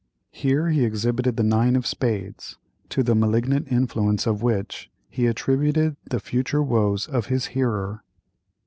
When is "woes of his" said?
6.63-7.45